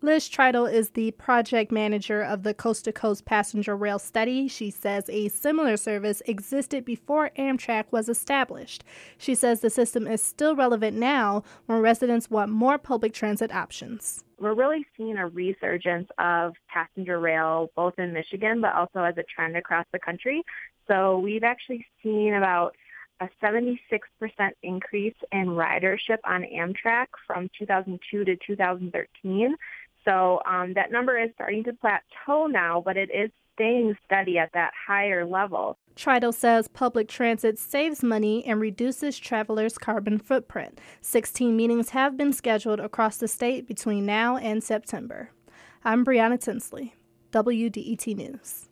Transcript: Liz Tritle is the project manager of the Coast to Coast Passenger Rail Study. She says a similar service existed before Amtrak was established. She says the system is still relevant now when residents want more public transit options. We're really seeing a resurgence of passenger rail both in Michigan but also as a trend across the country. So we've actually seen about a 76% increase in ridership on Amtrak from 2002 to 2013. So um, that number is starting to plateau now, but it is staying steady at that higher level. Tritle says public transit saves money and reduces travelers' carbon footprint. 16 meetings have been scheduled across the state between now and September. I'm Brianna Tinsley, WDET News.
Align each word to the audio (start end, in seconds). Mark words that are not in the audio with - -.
Liz 0.00 0.28
Tritle 0.28 0.72
is 0.72 0.90
the 0.90 1.10
project 1.12 1.72
manager 1.72 2.22
of 2.22 2.44
the 2.44 2.54
Coast 2.54 2.84
to 2.84 2.92
Coast 2.92 3.24
Passenger 3.24 3.76
Rail 3.76 3.98
Study. 3.98 4.46
She 4.46 4.70
says 4.70 5.10
a 5.10 5.26
similar 5.26 5.76
service 5.76 6.22
existed 6.26 6.84
before 6.84 7.32
Amtrak 7.36 7.86
was 7.90 8.08
established. 8.08 8.84
She 9.16 9.34
says 9.34 9.58
the 9.58 9.70
system 9.70 10.06
is 10.06 10.22
still 10.22 10.54
relevant 10.54 10.96
now 10.96 11.42
when 11.66 11.80
residents 11.80 12.30
want 12.30 12.52
more 12.52 12.78
public 12.78 13.12
transit 13.12 13.52
options. 13.52 14.22
We're 14.38 14.54
really 14.54 14.86
seeing 14.96 15.16
a 15.16 15.26
resurgence 15.26 16.08
of 16.18 16.54
passenger 16.68 17.18
rail 17.18 17.70
both 17.74 17.98
in 17.98 18.12
Michigan 18.12 18.60
but 18.60 18.76
also 18.76 19.00
as 19.00 19.18
a 19.18 19.24
trend 19.24 19.56
across 19.56 19.86
the 19.92 19.98
country. 19.98 20.44
So 20.86 21.18
we've 21.18 21.42
actually 21.42 21.84
seen 22.04 22.34
about 22.34 22.76
a 23.20 23.28
76% 23.42 23.78
increase 24.62 25.16
in 25.32 25.46
ridership 25.48 26.18
on 26.24 26.42
Amtrak 26.42 27.06
from 27.26 27.50
2002 27.58 28.24
to 28.24 28.36
2013. 28.46 29.56
So 30.04 30.40
um, 30.46 30.74
that 30.74 30.90
number 30.90 31.18
is 31.18 31.30
starting 31.34 31.64
to 31.64 31.72
plateau 31.72 32.46
now, 32.46 32.82
but 32.84 32.96
it 32.96 33.10
is 33.12 33.30
staying 33.54 33.96
steady 34.04 34.38
at 34.38 34.50
that 34.54 34.72
higher 34.86 35.26
level. 35.26 35.76
Tritle 35.96 36.32
says 36.32 36.68
public 36.68 37.08
transit 37.08 37.58
saves 37.58 38.04
money 38.04 38.44
and 38.46 38.60
reduces 38.60 39.18
travelers' 39.18 39.78
carbon 39.78 40.18
footprint. 40.18 40.80
16 41.00 41.56
meetings 41.56 41.90
have 41.90 42.16
been 42.16 42.32
scheduled 42.32 42.78
across 42.78 43.16
the 43.16 43.26
state 43.26 43.66
between 43.66 44.06
now 44.06 44.36
and 44.36 44.62
September. 44.62 45.30
I'm 45.84 46.04
Brianna 46.04 46.40
Tinsley, 46.40 46.94
WDET 47.32 48.16
News. 48.16 48.66